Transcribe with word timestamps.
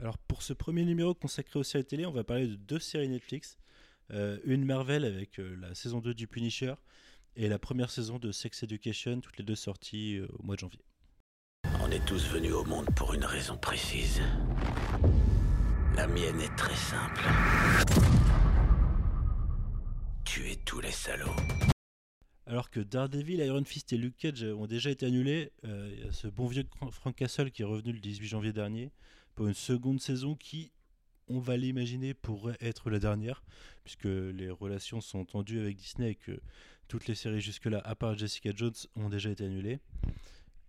Alors 0.00 0.16
pour 0.16 0.42
ce 0.42 0.52
premier 0.52 0.84
numéro 0.84 1.12
consacré 1.12 1.58
aux 1.58 1.64
séries 1.64 1.84
télé, 1.84 2.06
on 2.06 2.12
va 2.12 2.22
parler 2.22 2.46
de 2.46 2.54
deux 2.54 2.78
séries 2.78 3.08
Netflix. 3.08 3.58
Euh, 4.12 4.38
une 4.44 4.64
Marvel 4.64 5.04
avec 5.04 5.40
euh, 5.40 5.56
la 5.60 5.74
saison 5.74 5.98
2 5.98 6.14
du 6.14 6.28
Punisher 6.28 6.74
et 7.34 7.48
la 7.48 7.58
première 7.58 7.90
saison 7.90 8.18
de 8.18 8.30
Sex 8.30 8.62
Education, 8.62 9.20
toutes 9.20 9.36
les 9.38 9.44
deux 9.44 9.56
sorties 9.56 10.18
euh, 10.18 10.28
au 10.38 10.44
mois 10.44 10.54
de 10.54 10.60
janvier. 10.60 10.84
On 11.80 11.90
est 11.90 12.04
tous 12.06 12.28
venus 12.28 12.52
au 12.52 12.64
monde 12.64 12.86
pour 12.94 13.12
une 13.12 13.24
raison 13.24 13.56
précise. 13.56 14.22
La 15.96 16.06
mienne 16.06 16.40
est 16.40 16.56
très 16.56 16.76
simple. 16.76 17.24
Tuer 20.24 20.56
tous 20.64 20.80
les 20.80 20.92
salauds. 20.92 21.34
Alors 22.46 22.70
que 22.70 22.80
Daredevil, 22.80 23.40
Iron 23.40 23.64
Fist 23.64 23.92
et 23.92 23.98
Luke 23.98 24.16
Cage 24.16 24.44
ont 24.44 24.66
déjà 24.66 24.90
été 24.90 25.06
annulés, 25.06 25.52
il 25.64 26.04
y 26.04 26.08
a 26.08 26.12
ce 26.12 26.28
bon 26.28 26.46
vieux 26.46 26.64
Frank 26.92 27.16
Castle 27.16 27.50
qui 27.50 27.62
est 27.62 27.66
revenu 27.66 27.92
le 27.92 28.00
18 28.00 28.26
janvier 28.26 28.52
dernier 28.52 28.90
une 29.46 29.54
seconde 29.54 30.00
saison 30.00 30.34
qui, 30.34 30.72
on 31.28 31.38
va 31.38 31.56
l'imaginer, 31.56 32.14
pourrait 32.14 32.56
être 32.60 32.90
la 32.90 32.98
dernière, 32.98 33.42
puisque 33.84 34.04
les 34.04 34.50
relations 34.50 35.00
sont 35.00 35.24
tendues 35.24 35.60
avec 35.60 35.76
Disney 35.76 36.10
et 36.10 36.14
que 36.14 36.40
toutes 36.88 37.06
les 37.06 37.14
séries 37.14 37.40
jusque-là, 37.40 37.80
à 37.84 37.94
part 37.94 38.16
Jessica 38.16 38.50
Jones, 38.54 38.74
ont 38.96 39.08
déjà 39.08 39.30
été 39.30 39.44
annulées. 39.44 39.78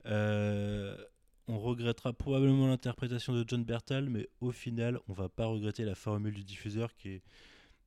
Euh, 0.06 0.96
on 1.48 1.58
regrettera 1.60 2.14
probablement 2.14 2.68
l'interprétation 2.68 3.34
de 3.34 3.44
John 3.48 3.64
Bertal, 3.64 4.10
mais 4.10 4.30
au 4.40 4.52
final, 4.52 5.00
on 5.08 5.14
va 5.14 5.30
pas 5.30 5.48
regretter 5.48 5.84
la 5.84 5.96
formule 5.96 6.34
du 6.34 6.44
diffuseur 6.44 6.94
qui 6.96 7.22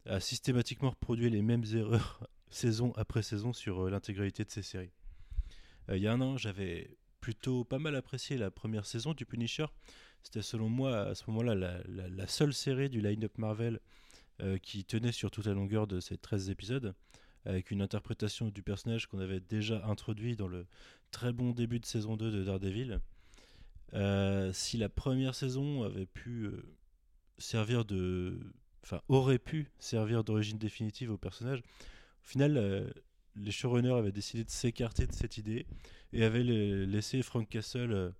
a 0.06 0.18
systématiquement 0.18 0.90
reproduit 0.90 1.30
les 1.30 1.42
mêmes 1.42 1.64
erreurs 1.72 2.26
saison 2.50 2.92
après 2.96 3.22
saison 3.22 3.52
sur 3.52 3.86
euh, 3.86 3.90
l'intégralité 3.90 4.44
de 4.44 4.50
ces 4.50 4.62
séries. 4.62 4.90
Euh, 5.88 5.96
il 5.96 6.02
y 6.02 6.08
a 6.08 6.12
un 6.12 6.20
an, 6.20 6.36
j'avais 6.36 6.96
plutôt 7.22 7.64
pas 7.64 7.78
mal 7.78 7.94
apprécié 7.96 8.36
la 8.36 8.50
première 8.50 8.84
saison 8.84 9.14
du 9.14 9.24
Punisher. 9.24 9.66
C'était 10.22 10.42
selon 10.42 10.68
moi 10.68 10.98
à 11.02 11.14
ce 11.14 11.22
moment-là 11.28 11.54
la, 11.54 12.26
seule 12.26 12.52
série 12.52 12.90
du 12.90 13.00
line-up 13.00 13.38
Marvel 13.38 13.80
euh, 14.42 14.58
qui 14.58 14.84
tenait 14.84 15.12
sur 15.12 15.30
toute 15.30 15.46
la 15.46 15.54
longueur 15.54 15.86
de 15.86 16.00
ces 16.00 16.18
13 16.18 16.50
épisodes, 16.50 16.94
avec 17.44 17.70
une 17.70 17.80
interprétation 17.80 18.48
du 18.48 18.62
personnage 18.62 19.06
qu'on 19.06 19.20
avait 19.20 19.40
déjà 19.40 19.86
introduit 19.86 20.36
dans 20.36 20.48
le 20.48 20.66
très 21.12 21.32
bon 21.32 21.52
début 21.52 21.78
de 21.78 21.86
saison 21.86 22.16
2 22.16 22.30
de 22.32 22.44
Daredevil. 22.44 23.00
Euh, 23.94 24.52
si 24.52 24.76
la 24.76 24.88
première 24.88 25.36
saison 25.36 25.84
avait 25.84 26.06
pu 26.06 26.46
euh, 26.46 26.76
servir 27.38 27.84
de. 27.84 28.38
Enfin, 28.82 29.00
aurait 29.08 29.38
pu 29.38 29.70
servir 29.78 30.24
d'origine 30.24 30.58
définitive 30.58 31.12
au 31.12 31.18
personnage, 31.18 31.60
au 31.60 32.26
final, 32.26 32.92
les 33.36 33.52
showrunners 33.52 33.92
avaient 33.94 34.10
décidé 34.10 34.42
de 34.42 34.50
s'écarter 34.50 35.06
de 35.06 35.12
cette 35.12 35.36
idée 35.36 35.66
et 36.12 36.24
avaient 36.24 36.44
la- 36.44 36.86
laissé 36.86 37.22
Frank 37.22 37.48
Castle 37.48 37.92
euh, 37.92 38.10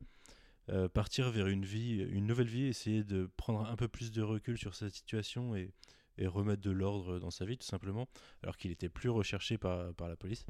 euh, 0.69 0.89
partir 0.89 1.31
vers 1.31 1.48
une 1.48 1.65
vie, 1.65 1.97
une 1.97 2.27
nouvelle 2.27 2.48
vie, 2.48 2.65
essayer 2.65 3.05
de 3.05 3.31
prendre 3.37 3.69
un 3.69 3.77
peu 3.77 3.89
plus 3.89 4.12
de 4.12 4.23
recul 4.23 4.57
sur 4.57 4.75
sa 4.75 4.89
situation 4.91 5.55
et, 5.55 5.73
et 6.19 6.27
remettre 6.27 6.63
de 6.63 6.70
l'ordre 6.70 7.19
dans 7.19 7.31
sa 7.31 7.45
vie, 7.45 7.59
tout 7.59 7.67
simplement, 7.67 8.09
alors 8.43 8.57
qu'il 8.57 8.70
était 8.70 8.89
plus 8.89 9.11
recherché 9.11 9.59
par, 9.59 9.93
la 9.98 10.17
police. 10.17 10.47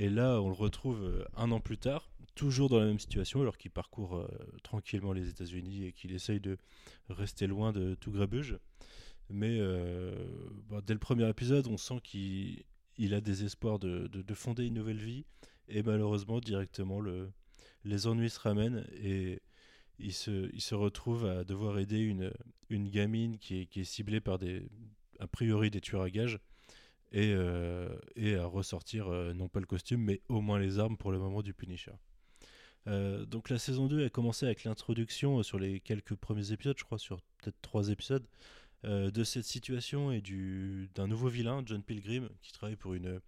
Et 0.00 0.08
là, 0.08 0.40
on 0.40 0.48
le 0.48 0.54
retrouve 0.54 1.02
euh, 1.02 1.24
un 1.36 1.50
an 1.50 1.60
plus 1.60 1.78
tard, 1.78 2.10
toujours 2.34 2.68
dans 2.68 2.78
la 2.78 2.86
même 2.86 2.98
situation, 2.98 3.40
alors 3.40 3.58
qu'il 3.58 3.70
parcourt 3.70 4.28
tranquillement 4.62 5.12
les 5.12 5.28
États-Unis 5.28 5.86
et 5.86 5.92
qu'il 5.92 6.12
essaye 6.12 6.38
de 6.38 6.56
rester 7.08 7.48
loin 7.48 7.72
de 7.72 7.96
tout 7.96 8.12
grabuge. 8.12 8.58
Mais 9.28 9.60
bon, 10.68 10.80
dès 10.86 10.92
le 10.92 11.00
premier 11.00 11.28
épisode, 11.28 11.66
on 11.66 11.76
sent 11.76 11.98
qu'il 12.04 12.62
il 12.96 13.12
a 13.12 13.20
des 13.20 13.42
espoirs 13.42 13.80
de 13.80 14.34
fonder 14.34 14.66
une 14.66 14.74
nouvelle 14.74 15.00
vie. 15.00 15.24
Et 15.68 15.82
malheureusement, 15.82 16.40
directement, 16.40 17.00
le, 17.00 17.30
les 17.84 18.06
ennuis 18.06 18.30
se 18.30 18.40
ramènent 18.40 18.84
et 18.92 19.40
il 19.98 20.12
se, 20.12 20.50
il 20.52 20.74
retrouve 20.74 21.26
à 21.26 21.44
devoir 21.44 21.78
aider 21.78 22.00
une, 22.00 22.32
gamine 22.88 23.38
qui 23.38 23.68
est, 23.74 23.84
ciblée 23.84 24.20
par 24.20 24.38
des, 24.38 24.68
a 25.18 25.26
priori 25.26 25.70
des 25.70 25.80
tueurs 25.80 26.02
à 26.02 26.10
gages 26.10 26.38
et, 27.12 27.32
euh, 27.32 27.88
à 28.40 28.44
ressortir, 28.46 29.08
euh, 29.08 29.32
non 29.32 29.48
pas 29.48 29.60
le 29.60 29.66
costume, 29.66 30.02
mais 30.02 30.20
au 30.28 30.40
moins 30.40 30.58
les 30.58 30.78
armes 30.78 30.96
pour 30.96 31.12
le 31.12 31.18
moment 31.18 31.42
du 31.42 31.54
Punisher. 31.54 31.92
Euh, 32.86 33.24
donc 33.26 33.50
la 33.50 33.58
saison 33.58 33.86
2 33.86 34.06
a 34.06 34.10
commencé 34.10 34.46
avec 34.46 34.64
l'introduction 34.64 35.42
sur 35.42 35.58
les 35.58 35.80
quelques 35.80 36.14
premiers 36.14 36.52
épisodes, 36.52 36.76
je 36.78 36.84
crois 36.84 36.98
sur 36.98 37.20
peut-être 37.38 37.60
trois 37.62 37.88
épisodes, 37.90 38.26
de 38.84 39.24
cette 39.24 39.44
situation 39.44 40.12
et 40.12 40.20
du, 40.20 40.88
d'un 40.94 41.08
nouveau 41.08 41.26
vilain, 41.26 41.64
John 41.66 41.82
Pilgrim, 41.82 42.28
qui 42.42 42.52
travaille 42.52 42.76
pour 42.76 42.94
une, 42.94 43.20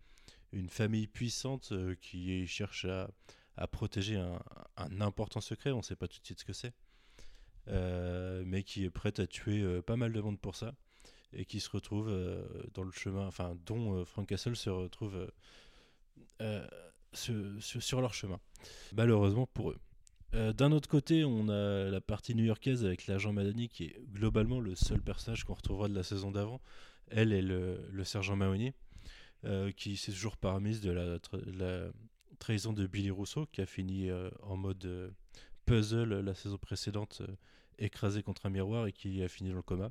une 0.53 0.69
famille 0.69 1.07
puissante 1.07 1.73
euh, 1.73 1.95
qui 2.01 2.47
cherche 2.47 2.87
à, 2.87 3.11
protéger 3.69 4.17
un, 4.17 5.01
important 5.01 5.41
secret, 5.41 5.71
on 5.71 5.79
ne 5.79 5.83
sait 5.83 5.97
pas 5.97 6.09
tout 6.09 6.19
de 6.19 6.25
suite 6.25 6.41
ce 6.41 6.45
que 6.47 6.55
c'est, 6.55 6.73
euh, 7.69 8.43
mais 8.47 8.63
qui 8.63 8.85
est 8.85 8.91
prête 8.91 9.21
à 9.21 9.27
tuer 9.27 9.61
euh, 9.61 9.83
pas 9.83 9.97
mal 9.97 10.13
de 10.13 10.21
monde 10.21 10.41
pour 10.41 10.57
ça, 10.57 10.75
et 11.35 11.45
qui 11.45 11.61
se 11.61 11.69
retrouve 11.69 12.11
dans 12.75 12.83
le 12.83 12.91
chemin, 12.91 13.27
enfin 13.27 13.55
dont 13.67 14.05
Frank 14.05 14.27
Castle 14.27 14.57
se 14.57 14.71
retrouve 14.71 15.31
sur 17.13 18.01
leur 18.01 18.15
chemin, 18.15 18.41
malheureusement 18.95 19.47
pour 19.47 19.71
eux. 19.71 19.79
D'un 20.33 20.73
autre 20.73 20.89
côté, 20.89 21.25
on 21.25 21.49
a 21.49 21.91
la 21.91 22.01
partie 22.01 22.35
new-yorkaise 22.35 22.85
avec 22.85 23.07
l'agent 23.07 23.33
Madani 23.33 23.69
qui 23.69 23.85
est 23.85 24.01
globalement 24.13 24.59
le 24.59 24.75
seul 24.75 25.03
personnage 25.03 25.45
qu'on 25.45 25.55
retrouvera 25.55 25.89
de 25.89 25.95
la 25.95 26.03
saison 26.03 26.31
d'avant. 26.33 26.61
Elle 27.09 27.33
est 27.33 27.43
le, 27.43 27.89
le 27.91 28.05
sergent 28.05 28.37
Mahoney, 28.37 28.75
euh, 29.45 29.73
qui 29.73 29.97
s'est 29.97 30.13
toujours 30.13 30.37
parmise 30.37 30.81
de 30.81 30.91
la, 30.91 31.19
tra- 31.19 31.45
la 31.57 31.91
trahison 32.39 32.73
de 32.73 32.87
Billy 32.87 33.11
Rousseau, 33.11 33.47
qui 33.47 33.61
a 33.61 33.67
fini 33.67 34.11
euh, 34.11 34.31
en 34.43 34.57
mode 34.57 34.85
euh, 34.85 35.11
puzzle 35.67 36.21
la 36.21 36.35
saison 36.35 36.59
précédente, 36.59 37.23
écrasé 37.79 38.23
contre 38.23 38.47
un 38.47 38.51
miroir 38.51 38.87
et 38.87 38.93
qui 38.93 39.23
a 39.23 39.29
fini 39.29 39.51
dans 39.51 39.57
le 39.57 39.63
coma. 39.63 39.91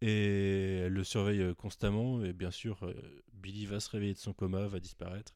Et 0.00 0.78
elle 0.84 0.92
le 0.92 1.04
surveille 1.04 1.54
constamment, 1.54 2.22
et 2.24 2.32
bien 2.32 2.50
sûr, 2.50 2.92
Billy 3.32 3.64
va 3.64 3.80
se 3.80 3.88
réveiller 3.90 4.12
de 4.12 4.18
son 4.18 4.34
coma, 4.34 4.66
va 4.66 4.78
disparaître, 4.78 5.32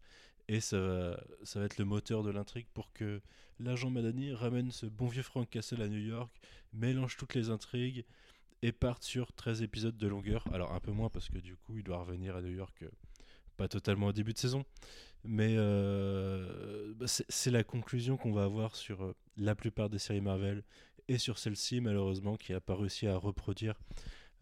et 0.48 0.60
ça 0.60 0.78
va, 0.78 1.20
ça 1.42 1.60
va 1.60 1.66
être 1.66 1.78
le 1.78 1.84
moteur 1.84 2.22
de 2.22 2.30
l'intrigue 2.30 2.66
pour 2.74 2.92
que 2.92 3.22
l'agent 3.60 3.90
Madani 3.90 4.32
ramène 4.34 4.70
ce 4.70 4.86
bon 4.86 5.06
vieux 5.06 5.22
Frank 5.22 5.48
Castle 5.48 5.80
à 5.80 5.88
New 5.88 6.00
York, 6.00 6.30
mélange 6.72 7.16
toutes 7.16 7.34
les 7.34 7.50
intrigues 7.50 8.04
et 8.62 8.72
parte 8.72 9.04
sur 9.04 9.32
13 9.32 9.62
épisodes 9.62 9.96
de 9.96 10.06
longueur. 10.08 10.44
Alors 10.52 10.72
un 10.74 10.80
peu 10.80 10.90
moins 10.90 11.08
parce 11.08 11.28
que 11.28 11.38
du 11.38 11.56
coup 11.56 11.78
il 11.78 11.84
doit 11.84 11.98
revenir 11.98 12.36
à 12.36 12.42
New 12.42 12.52
York 12.52 12.84
pas 13.58 13.68
totalement 13.68 14.06
au 14.06 14.12
début 14.12 14.32
de 14.32 14.38
saison, 14.38 14.64
mais 15.24 15.56
euh, 15.58 16.94
bah, 16.96 17.06
c'est 17.08 17.50
la 17.50 17.64
conclusion 17.64 18.16
qu'on 18.16 18.32
va 18.32 18.44
avoir 18.44 18.76
sur 18.76 19.02
euh, 19.02 19.14
la 19.36 19.54
plupart 19.54 19.90
des 19.90 19.98
séries 19.98 20.20
Marvel 20.20 20.62
et 21.08 21.18
sur 21.18 21.38
celle-ci 21.38 21.80
malheureusement 21.80 22.36
qui 22.36 22.52
n'a 22.52 22.60
pas 22.60 22.76
réussi 22.76 23.08
à 23.08 23.16
reproduire 23.16 23.74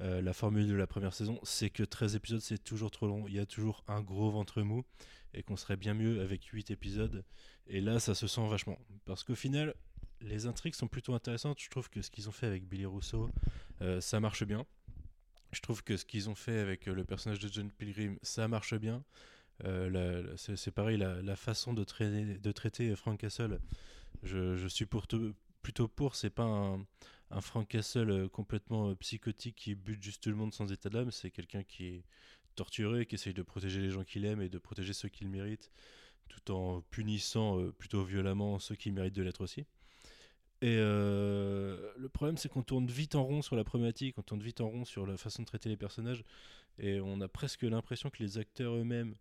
euh, 0.03 0.21
la 0.21 0.35
formule 0.35 0.69
de 0.69 0.75
la 0.75 0.87
première 0.87 1.15
saison, 1.15 1.41
c'est 1.43 1.71
que 1.71 1.83
13 1.83 2.15
épisodes 2.17 2.41
c'est 2.41 2.63
toujours 2.63 2.91
trop 2.91 3.07
long, 3.07 3.25
il 3.27 3.35
y 3.35 3.39
a 3.39 3.47
toujours 3.47 3.83
un 3.89 4.03
gros 4.03 4.31
ventre 4.31 4.61
mou 4.61 4.85
et 5.33 5.43
qu'on 5.43 5.57
serait 5.57 5.79
bien 5.79 5.95
mieux 5.95 6.21
avec 6.21 6.45
8 6.45 6.71
épisodes 6.71 7.25
et 7.69 7.81
là, 7.81 7.99
ça 7.99 8.15
se 8.15 8.29
sent 8.29 8.47
vachement. 8.49 8.79
Parce 9.07 9.25
qu'au 9.25 9.35
final, 9.35 9.75
les 10.21 10.47
intrigues 10.47 10.77
sont 10.77 10.87
plutôt 10.87 11.15
intéressantes. 11.15 11.59
Je 11.61 11.69
trouve 11.69 11.91
que 11.91 12.01
ce 12.01 12.13
qu'ils 12.13 12.29
ont 12.29 12.33
fait 12.33 12.47
avec 12.47 12.65
Billy 12.65 12.87
Rousseau, 12.87 13.29
ça 13.99 14.21
marche 14.21 14.45
bien. 14.45 14.65
Je 15.53 15.61
trouve 15.61 15.83
que 15.83 15.97
ce 15.97 16.05
qu'ils 16.05 16.29
ont 16.29 16.35
fait 16.35 16.59
avec 16.59 16.89
euh, 16.89 16.95
le 16.95 17.05
personnage 17.05 17.39
de 17.39 17.49
John 17.49 17.71
Pilgrim, 17.71 18.19
ça 18.23 18.49
marche 18.49 18.75
bien. 18.75 19.05
Euh, 19.65 20.37
c'est 20.37 20.71
pareil, 20.71 20.99
la, 20.99 21.37
façon 21.37 21.73
de, 21.73 21.83
traiter- 21.85 22.39
de 22.39 22.53
traiter 22.53 22.95
Frank 22.95 23.19
Castle, 23.19 23.59
je, 24.23 24.67
suis 24.69 24.87
plutôt 24.87 25.89
pour. 25.89 26.15
C'est 26.15 26.31
pas 26.31 26.45
un, 26.45 26.87
un 27.31 27.41
Frank 27.41 27.67
Castle 27.69 28.11
euh, 28.11 28.29
complètement 28.29 28.95
psychotique 28.97 29.57
qui 29.57 29.75
bute 29.75 30.03
juste 30.03 30.23
tout 30.23 30.31
le 30.31 30.37
monde 30.37 30.53
sans 30.53 30.71
état 30.73 30.91
d'âme. 30.91 31.11
C'est 31.11 31.31
quelqu'un 31.31 31.63
qui 31.63 31.87
est 31.87 32.05
torturé, 32.55 33.07
qui 33.07 33.15
essaye 33.15 33.35
de 33.35 33.43
protéger 33.43 33.81
les 33.81 33.91
gens 33.91 34.05
qu'il 34.05 34.25
aime 34.25 34.43
et 34.43 34.49
de 34.49 34.59
protéger 34.59 34.93
ceux 34.93 35.09
qu'il 35.09 35.29
mérite 35.29 35.71
tout 36.29 36.51
en 36.51 36.81
punissant 36.91 37.71
plutôt 37.79 38.03
violemment 38.03 38.59
ceux 38.59 38.75
qui 38.75 38.91
méritent 38.91 39.15
de 39.15 39.23
l'être 39.23 39.43
aussi. 39.43 39.65
Et 40.63 40.77
euh, 40.79 41.93
le 41.99 42.09
problème, 42.09 42.37
c'est 42.37 42.49
qu'on 42.49 42.63
tourne 42.63 42.87
vite 42.87 43.15
en 43.15 43.25
rond 43.25 43.43
sur 43.43 43.57
la 43.57 43.65
problématique, 43.65 44.17
on 44.19 44.23
tourne 44.23 44.43
vite 44.43 44.61
en 44.61 44.69
rond 44.69 44.85
sur 44.85 45.07
la 45.07 45.17
façon 45.17 45.43
de 45.43 45.47
traiter 45.47 45.69
les 45.69 45.77
personnages, 45.77 46.25
et 46.79 47.01
on 47.01 47.21
a 47.21 47.29
presque 47.29 47.63
l'impression 47.63 48.09
que 48.11 48.23
les 48.23 48.39
acteurs 48.39 48.75
eux-mêmes 48.75 49.15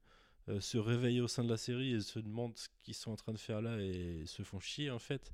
euh, 0.48 0.62
se 0.62 0.78
réveillent 0.78 1.22
au 1.22 1.28
sein 1.28 1.44
de 1.44 1.50
la 1.50 1.58
série 1.58 1.94
et 1.94 2.00
se 2.02 2.20
demandent 2.20 2.58
ce 2.58 2.70
qu'ils 2.84 2.94
sont 2.94 3.12
en 3.12 3.16
train 3.16 3.34
de 3.34 3.38
faire 3.38 3.62
là 3.62 3.80
et 3.80 4.24
se 4.28 4.44
font 4.44 4.60
chier 4.60 4.92
en 4.92 5.00
fait. 5.00 5.32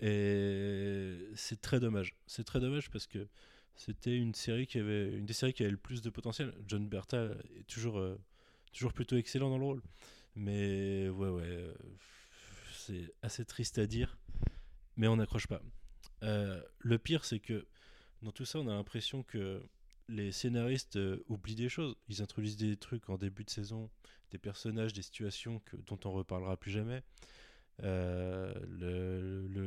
Et 0.00 1.16
c'est 1.36 1.60
très 1.60 1.78
dommage. 1.80 2.16
C'est 2.26 2.44
très 2.44 2.60
dommage 2.60 2.90
parce 2.90 3.06
que 3.06 3.28
c'était 3.76 4.16
une 4.16 4.34
série 4.34 4.66
qui 4.66 4.78
avait 4.78 5.10
une 5.10 5.24
des 5.24 5.32
séries 5.32 5.54
qui 5.54 5.62
avait 5.62 5.70
le 5.70 5.76
plus 5.76 6.02
de 6.02 6.10
potentiel. 6.10 6.52
John 6.66 6.88
Berta 6.88 7.28
est 7.56 7.66
toujours 7.68 7.98
euh, 7.98 8.18
toujours 8.72 8.92
plutôt 8.92 9.16
excellent 9.16 9.50
dans 9.50 9.58
le 9.58 9.64
rôle. 9.64 9.82
Mais 10.36 11.08
ouais, 11.08 11.28
ouais, 11.28 11.74
c'est 12.72 13.14
assez 13.22 13.44
triste 13.44 13.78
à 13.78 13.86
dire, 13.86 14.18
mais 14.96 15.08
on 15.08 15.16
n'accroche 15.16 15.46
pas. 15.46 15.60
Euh, 16.22 16.62
le 16.78 16.98
pire, 16.98 17.24
c'est 17.24 17.40
que 17.40 17.66
dans 18.22 18.32
tout 18.32 18.44
ça, 18.44 18.58
on 18.58 18.68
a 18.68 18.74
l'impression 18.74 19.22
que 19.22 19.62
les 20.08 20.32
scénaristes 20.32 20.96
euh, 20.96 21.22
oublient 21.28 21.54
des 21.54 21.68
choses. 21.68 21.94
Ils 22.08 22.22
introduisent 22.22 22.56
des 22.56 22.76
trucs 22.76 23.08
en 23.10 23.16
début 23.16 23.44
de 23.44 23.50
saison, 23.50 23.90
des 24.30 24.38
personnages, 24.38 24.92
des 24.92 25.02
situations 25.02 25.60
que, 25.60 25.76
dont 25.76 25.98
on 26.04 26.12
reparlera 26.12 26.56
plus 26.56 26.70
jamais. 26.70 27.02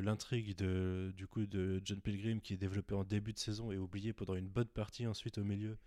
L'intrigue 0.01 0.55
de, 0.55 1.11
du 1.17 1.27
coup 1.27 1.45
de 1.45 1.81
John 1.83 1.99
Pilgrim 1.99 2.39
qui 2.39 2.53
est 2.53 2.57
développée 2.57 2.95
en 2.95 3.03
début 3.03 3.33
de 3.33 3.39
saison 3.39 3.73
et 3.73 3.77
oubliée 3.77 4.13
pendant 4.13 4.35
une 4.35 4.47
bonne 4.47 4.69
partie 4.69 5.05
ensuite 5.05 5.37
au 5.37 5.43
milieu, 5.43 5.77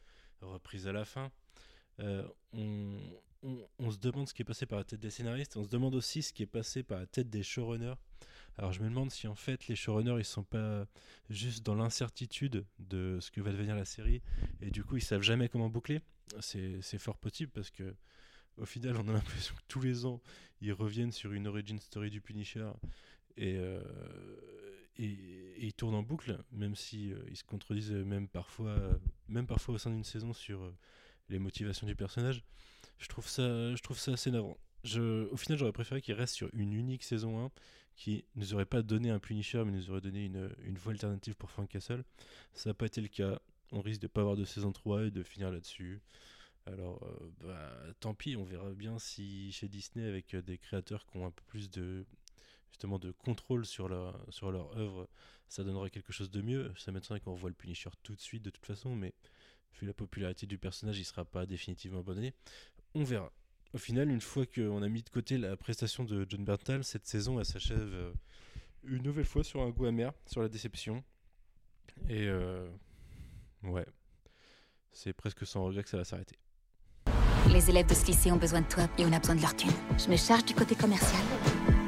reprise 0.42 0.86
à 0.86 0.92
la 0.92 1.06
fin. 1.06 1.32
on, 2.52 2.98
on, 3.78 3.90
se 3.90 3.98
demande 3.98 4.28
ce 4.28 4.34
qui 4.34 4.42
est 4.42 4.44
passé 4.44 4.66
par 4.66 4.78
la 4.78 4.84
tête 4.84 5.00
des 5.00 5.10
scénaristes, 5.10 5.56
on 5.56 5.64
se 5.64 5.68
demande 5.68 5.94
aussi 5.94 6.22
ce 6.22 6.32
qui 6.32 6.42
est 6.42 6.46
passé 6.46 6.82
par 6.82 6.98
la 6.98 7.06
tête 7.06 7.30
des 7.30 7.42
showrunners. 7.42 7.94
Alors 8.58 8.72
je 8.72 8.82
me 8.82 8.88
demande 8.88 9.10
si 9.10 9.26
en 9.26 9.34
fait 9.34 9.68
les 9.68 9.76
showrunners 9.76 10.18
ils 10.18 10.24
sont 10.24 10.44
pas 10.44 10.86
juste 11.28 11.64
dans 11.64 11.74
l'incertitude 11.74 12.64
de 12.78 13.18
ce 13.20 13.30
que 13.30 13.40
va 13.40 13.52
devenir 13.52 13.74
la 13.74 13.84
série 13.84 14.22
et 14.60 14.70
du 14.70 14.84
coup 14.84 14.96
ils 14.96 15.02
savent 15.02 15.22
jamais 15.22 15.48
comment 15.48 15.68
boucler. 15.68 16.00
C'est 16.40 16.98
fort 16.98 17.18
possible 17.18 17.50
parce 17.52 17.70
que 17.70 17.94
au 18.56 18.66
final 18.66 18.96
on 18.96 19.08
a 19.08 19.12
l'impression 19.12 19.54
que 19.54 19.62
tous 19.68 19.80
les 19.80 20.04
ans 20.04 20.20
ils 20.60 20.72
reviennent 20.72 21.12
sur 21.12 21.32
une 21.32 21.46
origin 21.46 21.80
story 21.80 22.10
du 22.10 22.20
Punisher 22.20 22.70
et, 23.36 23.56
euh, 23.56 23.82
ils 24.98 25.72
tournent 25.72 25.94
en 25.94 26.02
boucle, 26.02 26.36
même 26.52 26.74
si 26.76 27.10
euh, 27.10 27.24
ils 27.30 27.36
se 27.36 27.44
contredisent 27.44 27.90
même 27.90 28.28
parfois, 28.28 28.76
même 29.28 29.46
parfois 29.46 29.76
au 29.76 29.78
sein 29.78 29.90
d'une 29.90 30.04
saison 30.04 30.34
sur 30.34 30.62
euh, 30.62 30.76
les 31.30 31.38
motivations 31.38 31.86
du 31.86 31.96
personnage 31.96 32.44
je 33.00 33.08
trouve 33.08 33.28
ça, 33.28 33.74
je 33.74 33.82
trouve 33.82 33.98
ça 33.98 34.12
assez 34.12 34.30
navrant. 34.30 34.56
Je, 34.84 35.28
au 35.30 35.36
final, 35.36 35.58
j'aurais 35.58 35.72
préféré 35.72 36.00
qu'il 36.00 36.14
reste 36.14 36.34
sur 36.34 36.48
une 36.52 36.72
unique 36.72 37.02
saison 37.02 37.44
1 37.46 37.50
qui 38.00 38.24
ne 38.34 38.40
nous 38.40 38.54
aurait 38.54 38.64
pas 38.64 38.80
donné 38.80 39.10
un 39.10 39.18
Punisher, 39.18 39.62
mais 39.66 39.72
nous 39.72 39.90
aurait 39.90 40.00
donné 40.00 40.24
une, 40.24 40.50
une 40.64 40.78
voie 40.78 40.92
alternative 40.92 41.34
pour 41.34 41.50
Frank 41.50 41.68
Castle. 41.68 42.02
Ça 42.54 42.70
n'a 42.70 42.74
pas 42.74 42.86
été 42.86 43.02
le 43.02 43.08
cas. 43.08 43.38
On 43.72 43.82
risque 43.82 44.00
de 44.00 44.06
pas 44.06 44.22
avoir 44.22 44.36
de 44.36 44.46
saison 44.46 44.72
3 44.72 45.04
et 45.04 45.10
de 45.10 45.22
finir 45.22 45.50
là-dessus. 45.50 46.00
Alors, 46.64 47.02
euh, 47.02 47.30
bah, 47.42 47.94
tant 48.00 48.14
pis, 48.14 48.36
on 48.36 48.44
verra 48.44 48.70
bien 48.70 48.98
si 48.98 49.52
chez 49.52 49.68
Disney, 49.68 50.06
avec 50.06 50.32
euh, 50.32 50.40
des 50.40 50.56
créateurs 50.56 51.04
qui 51.04 51.18
ont 51.18 51.26
un 51.26 51.30
peu 51.30 51.42
plus 51.46 51.70
de, 51.70 52.06
justement, 52.70 52.98
de 52.98 53.10
contrôle 53.10 53.66
sur 53.66 53.86
leur, 53.86 54.18
sur 54.30 54.50
leur 54.50 54.74
œuvre, 54.78 55.06
ça 55.50 55.62
donnerait 55.62 55.90
quelque 55.90 56.14
chose 56.14 56.30
de 56.30 56.40
mieux. 56.40 56.72
Ça 56.78 56.92
m'étonnerait 56.92 57.20
qu'on 57.20 57.34
revoie 57.34 57.50
le 57.50 57.54
Punisher 57.54 57.90
tout 58.02 58.14
de 58.14 58.20
suite, 58.20 58.42
de 58.42 58.50
toute 58.50 58.64
façon, 58.64 58.96
mais 58.96 59.12
vu 59.78 59.86
la 59.86 59.92
popularité 59.92 60.46
du 60.46 60.56
personnage, 60.56 60.98
il 60.98 61.04
sera 61.04 61.26
pas 61.26 61.44
définitivement 61.44 62.00
abandonné 62.00 62.32
on 62.94 63.04
verra. 63.04 63.32
Au 63.72 63.78
final, 63.78 64.10
une 64.10 64.20
fois 64.20 64.44
qu'on 64.46 64.82
a 64.82 64.88
mis 64.88 65.02
de 65.02 65.10
côté 65.10 65.38
la 65.38 65.56
prestation 65.56 66.02
de 66.04 66.26
John 66.28 66.44
Berntal, 66.44 66.82
cette 66.82 67.06
saison, 67.06 67.38
elle 67.38 67.44
s'achève 67.44 67.78
euh, 67.78 68.12
une 68.82 69.02
nouvelle 69.02 69.24
fois 69.24 69.44
sur 69.44 69.62
un 69.62 69.70
goût 69.70 69.86
amer, 69.86 70.12
sur 70.26 70.42
la 70.42 70.48
déception. 70.48 71.04
Et 72.08 72.26
euh, 72.26 72.68
ouais, 73.62 73.86
c'est 74.90 75.12
presque 75.12 75.46
sans 75.46 75.64
regret 75.64 75.84
que 75.84 75.88
ça 75.88 75.96
va 75.96 76.04
s'arrêter. 76.04 76.36
Les 77.52 77.70
élèves 77.70 77.86
de 77.86 77.94
ce 77.94 78.06
lycée 78.06 78.32
ont 78.32 78.36
besoin 78.36 78.62
de 78.62 78.66
toi 78.66 78.88
et 78.98 79.04
on 79.04 79.12
a 79.12 79.20
besoin 79.20 79.36
de 79.36 79.42
leur 79.42 79.54
thune. 79.54 79.70
Je 79.98 80.08
me 80.10 80.16
charge 80.16 80.44
du 80.44 80.54
côté 80.54 80.74
commercial 80.74 81.22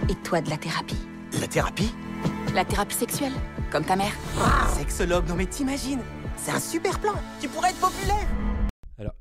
et 0.08 0.14
toi 0.22 0.40
de 0.40 0.50
la 0.50 0.58
thérapie. 0.58 0.98
La 1.40 1.48
thérapie? 1.48 1.92
La 2.54 2.64
thérapie 2.64 2.94
sexuelle, 2.94 3.32
comme 3.70 3.84
ta 3.84 3.96
mère. 3.96 4.12
Sexologue, 4.76 5.26
non 5.28 5.34
mais 5.34 5.46
t'imagines 5.46 6.02
C'est 6.36 6.52
un 6.52 6.60
super 6.60 7.00
plan 7.00 7.14
Tu 7.40 7.48
pourrais 7.48 7.70
être 7.70 7.80
populaire 7.80 8.28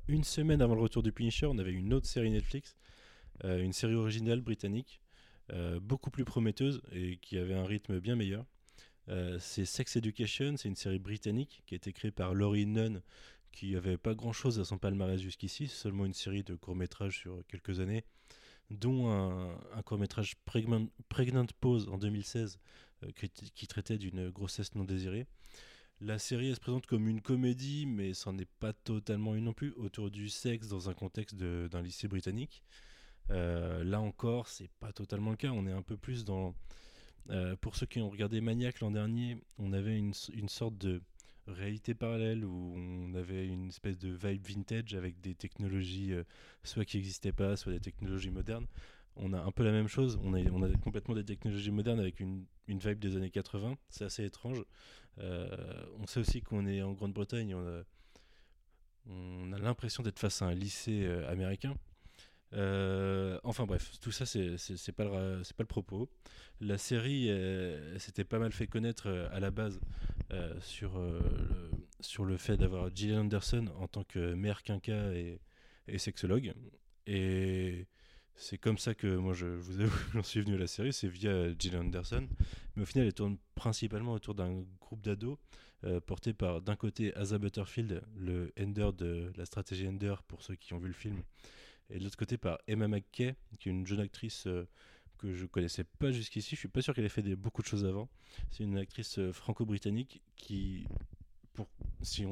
une 0.07 0.24
semaine 0.24 0.62
avant 0.62 0.75
le 0.75 0.81
retour 0.81 1.04
du 1.04 1.12
Punisher, 1.12 1.45
on 1.45 1.57
avait 1.57 1.72
une 1.72 1.94
autre 1.94 2.07
série 2.07 2.30
Netflix, 2.30 2.75
euh, 3.44 3.63
une 3.63 3.74
série 3.74 3.95
originale 3.95 4.42
britannique, 4.42 5.01
euh, 5.51 5.80
beaucoup 5.80 6.12
plus 6.12 6.25
prometteuse 6.25 6.81
et 6.92 7.18
qui 7.18 7.38
avait 7.38 7.56
un 7.56 7.66
rythme 7.66 8.00
bien 8.00 8.16
meilleur. 8.16 8.45
Euh, 9.10 9.38
c'est 9.39 9.66
Sex 9.66 9.95
Education, 9.95 10.56
c'est 10.57 10.69
une 10.69 10.75
série 10.75 11.00
britannique 11.00 11.63
qui 11.66 11.75
a 11.75 11.78
été 11.78 11.92
créée 11.92 12.12
par 12.12 12.33
Laurie 12.33 12.66
Nunn, 12.66 13.01
qui 13.51 13.74
n'avait 13.74 13.98
pas 13.98 14.13
grand 14.13 14.33
chose 14.33 14.60
à 14.60 14.66
son 14.66 14.78
palmarès 14.78 15.19
jusqu'ici, 15.19 15.68
seulement 15.68 16.06
une 16.06 16.13
série 16.13 16.44
de 16.44 16.56
courts-métrages 16.56 17.19
sur 17.19 17.42
quelques 17.48 17.80
années, 17.80 18.06
dont 18.69 19.10
un, 19.10 19.81
court-métrage 19.83 20.36
Pregnant, 20.45 21.45
Pause 21.60 21.89
en 21.89 21.98
2016 21.98 22.60
qui 23.56 23.68
traitait 23.68 23.98
d'une 23.98 24.30
grossesse 24.30 24.75
non 24.75 24.83
désirée. 24.83 25.25
La 26.03 26.18
série 26.18 26.56
se 26.56 26.59
présente 26.59 26.88
comme 26.88 27.07
une 27.07 27.21
comédie, 27.21 27.86
mais 27.86 28.15
c'en 28.15 28.36
est 28.39 28.50
pas 28.59 28.74
totalement 28.74 29.36
une 29.36 29.44
non 29.44 29.53
plus, 29.53 29.71
autour 29.74 30.09
du 30.09 30.30
sexe 30.30 30.68
dans 30.68 30.89
un 30.89 30.95
contexte 30.95 31.36
d'un 31.36 31.81
lycée 31.83 32.07
britannique. 32.07 32.63
Euh, 33.30 33.83
là 33.83 34.01
encore, 34.01 34.48
c'est 34.48 34.71
pas 34.80 34.92
totalement 34.94 35.30
le 35.30 35.36
cas. 35.38 35.51
On 35.51 35.68
est 35.68 35.71
un 35.71 35.83
peu 35.83 35.98
plus 35.98 36.25
dans. 36.25 36.56
Euh, 37.30 37.56
pour 37.56 37.75
ceux 37.75 37.86
qui 37.86 38.01
ont 38.01 38.09
regardé 38.09 38.42
Maniac 38.42 38.80
l'an 38.80 38.89
dernier, 38.89 39.38
on 39.59 39.74
avait 39.74 39.95
une, 39.95 40.13
sorte 40.50 40.75
de 40.80 41.03
réalité 41.45 41.94
parallèle 41.94 42.45
où 42.45 42.74
on 42.75 43.13
avait 43.13 43.45
une 43.45 43.68
espèce 43.68 44.00
de 44.00 44.09
vibe 44.09 44.47
vintage 44.47 44.95
avec 44.95 45.21
des 45.21 45.36
technologies 45.36 46.13
euh, 46.13 46.24
soit 46.63 46.83
qui 46.83 46.97
n'existaient 46.97 47.31
pas, 47.31 47.56
soit 47.57 47.74
des 47.74 47.80
technologies 47.80 48.31
modernes. 48.31 48.65
On 49.16 49.34
a 49.34 49.40
un 49.40 49.52
peu 49.52 49.63
la 49.63 49.72
même 49.72 49.88
chose. 49.88 50.19
On 50.24 50.34
a, 50.34 50.78
complètement 50.78 51.16
des 51.16 51.25
technologies 51.25 51.72
modernes 51.72 52.00
avec 52.00 52.19
une, 52.19 52.46
une 52.68 52.80
vibe 52.80 53.00
des 53.00 53.18
années 53.18 53.30
80. 53.30 53.78
C'est 53.90 54.06
assez 54.06 54.24
étrange. 54.24 54.63
Euh, 55.19 55.48
on 56.00 56.08
sait 56.08 56.19
aussi 56.19 56.42
qu'on 56.42 56.66
est 56.66 56.81
en 56.81 56.94
Grande-Bretagne, 56.94 57.56
on 59.06 59.54
a, 59.54 59.60
l'impression 59.60 60.04
d'être 60.04 60.19
face 60.19 60.42
à 60.42 60.46
un 60.46 60.54
lycée 60.54 61.04
euh, 61.06 61.30
américain. 61.30 61.75
Euh, 62.54 63.40
enfin 63.46 63.66
bref, 63.66 63.98
tout 64.02 64.12
ça 64.12 64.25
c'est 64.25 64.92
pas 64.92 65.06
le 65.06 65.42
pas 65.42 65.64
le 65.64 65.66
propos. 65.66 66.10
La 66.60 66.78
série 66.78 67.30
s'était 67.98 68.25
pas 68.25 68.40
mal 68.40 68.52
fait 68.52 68.68
connaître 68.68 69.07
à 69.31 69.40
la 69.40 69.52
base 69.52 69.80
sur 70.60 71.00
le, 71.00 71.22
sur 72.02 72.25
le 72.25 72.38
fait 72.38 72.57
d'avoir 72.57 72.94
Gillian 72.94 73.22
Anderson 73.22 73.68
en 73.80 73.88
tant 73.88 74.04
que 74.04 74.34
mère 74.34 74.64
quinca 74.64 75.14
et, 75.14 75.40
et 75.88 75.98
sexologue 75.98 76.54
et 77.07 77.88
c'est 78.36 78.57
comme 78.57 78.78
ça 78.78 78.94
que 78.94 79.16
moi, 79.16 79.33
je 79.33 79.45
vous 79.45 79.80
avoue, 79.81 80.00
j'en 80.13 80.24
suis 80.24 80.42
venu 80.42 80.56
à 80.56 80.60
la 80.60 80.68
série, 80.68 80.94
c'est 80.94 81.07
via 81.07 81.56
Gillian 81.57 81.81
Anderson. 81.81 82.28
Mais 82.75 82.83
au 82.83 82.86
final, 82.86 83.07
elle 83.07 83.13
tourne 83.13 83.38
principalement 83.56 84.13
autour 84.13 84.36
d'un 84.36 84.63
groupe 84.80 85.01
d'ados 85.01 85.38
euh, 85.83 86.00
porté 86.00 86.33
par, 86.33 86.62
d'un 86.62 86.75
côté, 86.75 87.13
Asa 87.16 87.38
Butterfield, 87.38 88.04
le 88.16 88.54
Ender 88.60 88.89
de 88.95 89.31
la 89.36 89.45
stratégie 89.45 89.88
Ender 89.88 90.16
pour 90.28 90.42
ceux 90.44 90.56
qui 90.56 90.74
ont 90.74 90.80
vu 90.80 90.88
le 90.88 90.94
film, 90.94 91.24
et 91.89 91.98
de 91.98 92.04
l'autre 92.04 92.18
côté 92.18 92.38
par 92.38 92.60
Emma 92.68 92.88
McKay, 92.88 93.36
qui 93.60 93.69
est 93.69 93.72
une 93.72 93.86
jeune 93.86 94.00
actrice 94.00 94.45
euh, 94.48 94.68
que 95.18 95.33
je 95.33 95.45
connaissais 95.45 95.83
pas 95.83 96.12
jusqu'ici. 96.12 96.56
Je 96.56 96.60
suis 96.60 96.68
pas 96.68 96.81
sûr 96.81 96.94
qu'elle 96.94 97.06
ait 97.06 97.10
fait 97.10 97.24
beaucoup 97.36 97.62
de 97.62 97.68
choses 97.68 97.86
avant. 97.86 98.10
C'est 98.50 98.63
une 98.63 98.78
actrice 98.78 99.19
euh, 99.19 99.33
franco-britannique 99.33 100.22
qui 100.36 100.88
si, 102.01 102.25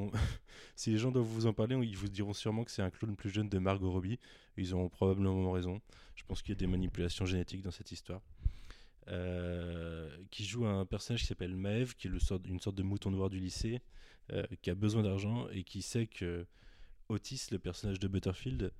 les 0.87 0.97
gens 0.97 1.11
doivent 1.11 1.25
vous 1.25 1.45
en 1.45 1.53
parler, 1.53 1.75
ils 1.83 1.97
vous 1.97 2.07
diront 2.07 2.33
sûrement 2.33 2.63
que 2.63 2.71
c'est 2.71 2.81
un 2.81 2.89
clone 2.89 3.15
plus 3.15 3.29
jeune 3.29 3.49
de 3.49 3.59
Margot 3.59 3.91
Robbie. 3.91 4.19
Ils 4.57 4.75
ont 4.75 4.89
probablement 4.89 5.51
raison. 5.51 5.81
Je 6.15 6.23
pense 6.23 6.41
qu'il 6.41 6.53
y 6.53 6.57
a 6.57 6.59
des 6.59 6.67
manipulations 6.67 7.25
génétiques 7.25 7.61
dans 7.61 7.71
cette 7.71 7.91
histoire. 7.91 8.21
Euh, 9.07 10.07
qui 10.29 10.45
joue 10.45 10.67
un 10.67 10.85
personnage 10.85 11.21
qui 11.21 11.27
s'appelle 11.27 11.55
Maeve, 11.55 11.95
qui 11.95 12.07
est 12.07 12.11
une 12.11 12.59
sorte 12.59 12.75
de 12.75 12.83
mouton 12.83 13.09
noir 13.09 13.29
du 13.29 13.39
lycée, 13.39 13.81
euh, 14.31 14.45
qui 14.61 14.69
a 14.69 14.75
besoin 14.75 15.01
d'argent 15.01 15.47
et 15.49 15.63
qui 15.63 15.81
sait 15.81 16.05
que 16.05 16.45
Otis, 17.07 17.47
le 17.51 17.57
personnage 17.57 17.99
de 17.99 18.07
Butterfield, 18.07 18.71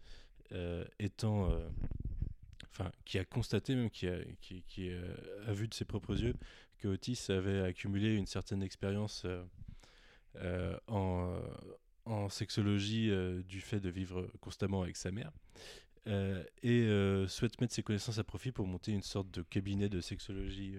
euh, 0.51 0.85
étant. 0.99 1.49
Enfin, 2.71 2.91
qui 3.03 3.17
a 3.17 3.25
constaté, 3.25 3.75
même 3.75 3.89
qui 3.89 4.07
a, 4.07 5.53
vu 5.53 5.67
de 5.67 5.73
ses 5.73 5.85
propres 5.85 6.21
yeux, 6.21 6.35
que 6.77 6.87
Otis 6.87 7.25
avait 7.29 7.61
accumulé 7.61 8.15
une 8.15 8.27
certaine 8.27 8.61
expérience 8.61 9.25
en, 10.88 11.41
en, 12.05 12.29
sexologie 12.29 13.09
euh, 13.09 13.41
du 13.43 13.62
fait 13.62 13.79
de 13.79 13.89
vivre 13.89 14.29
constamment 14.41 14.81
avec 14.83 14.98
sa 14.98 15.12
mère. 15.12 15.31
Euh, 16.07 16.43
et 16.63 17.27
souhaite 17.27 17.59
mettre 17.62 17.74
ses 17.74 17.83
connaissances 17.83 18.17
à 18.17 18.24
profit 18.24 18.51
pour 18.51 18.65
monter 18.65 18.91
une 18.91 19.03
sorte 19.03 19.29
de 19.31 19.41
cabinet 19.41 19.89
de 19.89 20.01
sexologie 20.01 20.75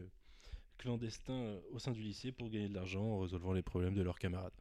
clandestin 0.79 1.59
au 1.73 1.79
sein 1.79 1.93
du 1.93 2.01
lycée 2.01 2.33
pour 2.33 2.49
gagner 2.49 2.69
de 2.69 2.75
l'argent 2.75 3.05
en 3.05 3.21
résolvant 3.21 3.53
les 3.53 3.63
problèmes 3.63 3.95
de 3.95 4.03
leurs 4.03 4.19
camarades. 4.19 4.53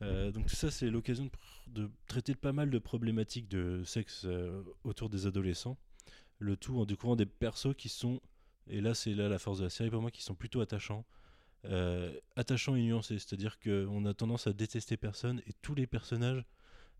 donc 0.00 0.46
tout 0.46 0.54
ça, 0.54 0.70
c'est 0.70 0.90
l'occasion 0.90 1.30
de, 1.68 1.90
traiter 2.06 2.34
pas 2.34 2.52
mal 2.52 2.70
de 2.70 2.78
problématiques 2.78 3.48
de 3.48 3.82
sexe 3.84 4.26
autour 4.84 5.08
des 5.08 5.26
adolescents. 5.26 5.78
Le 6.38 6.56
tout 6.56 6.78
en 6.78 6.84
découvrant 6.86 7.16
des 7.16 7.26
persos 7.26 7.74
qui 7.76 7.88
sont, 7.88 8.20
et 8.66 8.80
là 8.80 8.94
c'est 8.94 9.14
là 9.14 9.28
la 9.28 9.38
force 9.38 9.58
de 9.58 9.64
la 9.64 9.70
série 9.70 9.90
pour 9.90 10.02
moi, 10.02 10.10
qui 10.10 10.22
sont 10.22 10.34
plutôt 10.34 10.60
attachants, 10.60 11.04
euh, 11.04 11.19
attachant 12.36 12.74
et 12.76 12.82
nuancé. 12.82 13.18
C'est-à-dire 13.18 13.58
qu'on 13.58 14.04
a 14.06 14.14
tendance 14.14 14.46
à 14.46 14.52
détester 14.52 14.96
personne 14.96 15.42
et 15.46 15.52
tous 15.62 15.74
les 15.74 15.86
personnages 15.86 16.44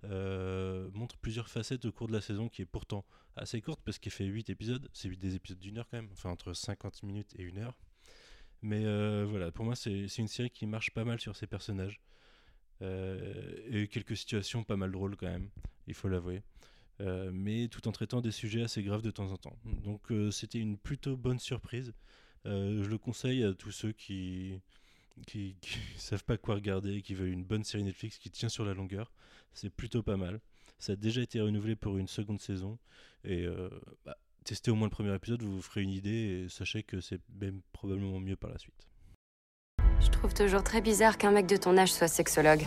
euh, 0.04 0.88
montrent 0.94 1.18
plusieurs 1.18 1.48
facettes 1.50 1.84
au 1.84 1.92
cours 1.92 2.08
de 2.08 2.14
la 2.14 2.22
saison 2.22 2.48
qui 2.48 2.62
est 2.62 2.66
pourtant 2.66 3.04
assez 3.36 3.60
courte 3.60 3.80
parce 3.84 3.98
qu'elle 3.98 4.12
fait 4.12 4.24
8 4.24 4.48
épisodes. 4.50 4.88
C'est 4.92 5.10
des 5.10 5.34
épisodes 5.34 5.58
d'une 5.58 5.78
heure 5.78 5.88
quand 5.90 5.98
même, 5.98 6.08
enfin 6.12 6.30
entre 6.30 6.54
50 6.54 7.02
minutes 7.02 7.34
et 7.38 7.42
une 7.42 7.58
heure. 7.58 7.76
Mais 8.62 8.84
euh, 8.84 9.26
voilà, 9.28 9.50
pour 9.52 9.64
moi, 9.64 9.76
c'est 9.76 10.06
une 10.18 10.28
série 10.28 10.50
qui 10.50 10.66
marche 10.66 10.90
pas 10.92 11.04
mal 11.04 11.20
sur 11.20 11.36
ses 11.36 11.46
personnages. 11.46 12.00
et 12.80 13.88
quelques 13.90 14.16
situations 14.16 14.64
pas 14.64 14.76
mal 14.76 14.90
drôles 14.90 15.16
quand 15.16 15.26
même, 15.26 15.50
il 15.86 15.94
faut 15.94 16.08
l'avouer. 16.08 16.42
mais 17.32 17.68
tout 17.68 17.86
en 17.88 17.92
traitant 17.92 18.20
des 18.22 18.30
sujets 18.30 18.62
assez 18.62 18.82
graves 18.82 19.02
de 19.02 19.10
temps 19.10 19.30
en 19.32 19.36
temps. 19.36 19.58
Donc 19.64 20.12
c'était 20.30 20.58
une 20.58 20.78
plutôt 20.78 21.16
bonne 21.16 21.38
surprise. 21.38 21.92
Euh, 22.46 22.82
je 22.82 22.88
le 22.88 22.98
conseille 22.98 23.44
à 23.44 23.52
tous 23.54 23.70
ceux 23.70 23.92
qui 23.92 24.60
savent 25.96 26.24
pas 26.24 26.38
quoi 26.38 26.54
regarder, 26.54 27.02
qui 27.02 27.14
veulent 27.14 27.32
une 27.32 27.44
bonne 27.44 27.64
série 27.64 27.84
Netflix 27.84 28.18
qui 28.18 28.30
tient 28.30 28.48
sur 28.48 28.64
la 28.64 28.74
longueur. 28.74 29.12
C'est 29.52 29.70
plutôt 29.70 30.02
pas 30.02 30.16
mal. 30.16 30.40
Ça 30.78 30.92
a 30.92 30.96
déjà 30.96 31.20
été 31.20 31.40
renouvelé 31.40 31.76
pour 31.76 31.98
une 31.98 32.08
seconde 32.08 32.40
saison 32.40 32.78
et 33.24 33.44
euh, 33.44 33.68
bah, 34.04 34.16
testez 34.44 34.70
au 34.70 34.74
moins 34.74 34.86
le 34.86 34.92
premier 34.92 35.14
épisode, 35.14 35.42
vous 35.42 35.56
vous 35.56 35.62
ferez 35.62 35.82
une 35.82 35.90
idée 35.90 36.44
et 36.44 36.48
sachez 36.48 36.82
que 36.82 37.00
c'est 37.00 37.20
même 37.38 37.60
probablement 37.72 38.18
mieux 38.20 38.36
par 38.36 38.50
la 38.50 38.58
suite. 38.58 38.86
Je 40.00 40.08
trouve 40.08 40.32
toujours 40.32 40.62
très 40.64 40.80
bizarre 40.80 41.18
qu'un 41.18 41.32
mec 41.32 41.46
de 41.46 41.56
ton 41.56 41.76
âge 41.76 41.92
soit 41.92 42.08
sexologue. 42.08 42.64